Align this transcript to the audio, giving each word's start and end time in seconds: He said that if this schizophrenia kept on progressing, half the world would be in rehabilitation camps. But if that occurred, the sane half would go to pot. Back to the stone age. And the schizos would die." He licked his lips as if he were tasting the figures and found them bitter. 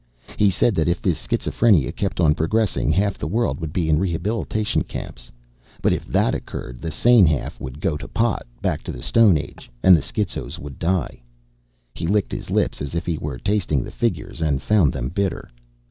He 0.35 0.49
said 0.49 0.73
that 0.73 0.87
if 0.87 0.99
this 0.99 1.21
schizophrenia 1.27 1.95
kept 1.95 2.19
on 2.19 2.33
progressing, 2.33 2.91
half 2.91 3.19
the 3.19 3.27
world 3.27 3.59
would 3.59 3.71
be 3.71 3.87
in 3.87 3.99
rehabilitation 3.99 4.83
camps. 4.83 5.29
But 5.79 5.93
if 5.93 6.07
that 6.07 6.33
occurred, 6.33 6.79
the 6.81 6.89
sane 6.89 7.27
half 7.27 7.59
would 7.61 7.79
go 7.79 7.97
to 7.97 8.07
pot. 8.07 8.47
Back 8.63 8.81
to 8.85 8.91
the 8.91 9.03
stone 9.03 9.37
age. 9.37 9.69
And 9.83 9.95
the 9.95 10.01
schizos 10.01 10.57
would 10.57 10.79
die." 10.79 11.21
He 11.93 12.07
licked 12.07 12.31
his 12.31 12.49
lips 12.49 12.81
as 12.81 12.95
if 12.95 13.05
he 13.05 13.19
were 13.19 13.37
tasting 13.37 13.83
the 13.83 13.91
figures 13.91 14.41
and 14.41 14.59
found 14.59 14.91
them 14.91 15.09
bitter. 15.09 15.51